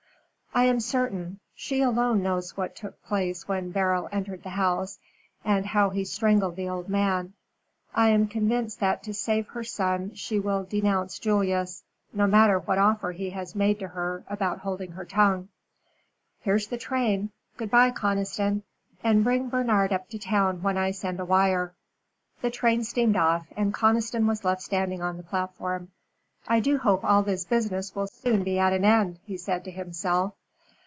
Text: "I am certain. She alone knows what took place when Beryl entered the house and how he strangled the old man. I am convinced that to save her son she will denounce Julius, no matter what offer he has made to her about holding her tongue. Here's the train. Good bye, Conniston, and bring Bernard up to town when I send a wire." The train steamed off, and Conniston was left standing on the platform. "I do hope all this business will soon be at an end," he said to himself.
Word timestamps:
"I 0.53 0.65
am 0.65 0.81
certain. 0.81 1.39
She 1.55 1.81
alone 1.81 2.21
knows 2.23 2.57
what 2.57 2.75
took 2.75 3.01
place 3.05 3.47
when 3.47 3.71
Beryl 3.71 4.09
entered 4.11 4.43
the 4.43 4.49
house 4.49 4.99
and 5.45 5.65
how 5.65 5.91
he 5.91 6.03
strangled 6.03 6.57
the 6.57 6.67
old 6.67 6.89
man. 6.89 7.35
I 7.95 8.09
am 8.09 8.27
convinced 8.27 8.81
that 8.81 9.01
to 9.03 9.13
save 9.13 9.47
her 9.47 9.63
son 9.63 10.13
she 10.13 10.41
will 10.41 10.65
denounce 10.65 11.19
Julius, 11.19 11.83
no 12.11 12.27
matter 12.27 12.59
what 12.59 12.77
offer 12.77 13.13
he 13.13 13.29
has 13.29 13.55
made 13.55 13.79
to 13.79 13.87
her 13.87 14.25
about 14.27 14.59
holding 14.59 14.91
her 14.91 15.05
tongue. 15.05 15.47
Here's 16.41 16.67
the 16.67 16.77
train. 16.77 17.31
Good 17.55 17.71
bye, 17.71 17.91
Conniston, 17.91 18.63
and 19.01 19.23
bring 19.23 19.47
Bernard 19.47 19.93
up 19.93 20.09
to 20.09 20.19
town 20.19 20.61
when 20.61 20.77
I 20.77 20.91
send 20.91 21.21
a 21.21 21.25
wire." 21.25 21.73
The 22.41 22.51
train 22.51 22.83
steamed 22.83 23.15
off, 23.15 23.47
and 23.55 23.73
Conniston 23.73 24.27
was 24.27 24.43
left 24.43 24.61
standing 24.63 25.01
on 25.01 25.15
the 25.15 25.23
platform. 25.23 25.91
"I 26.45 26.59
do 26.59 26.77
hope 26.77 27.05
all 27.05 27.23
this 27.23 27.45
business 27.45 27.95
will 27.95 28.07
soon 28.07 28.43
be 28.43 28.59
at 28.59 28.73
an 28.73 28.83
end," 28.83 29.19
he 29.25 29.37
said 29.37 29.63
to 29.63 29.71
himself. 29.71 30.33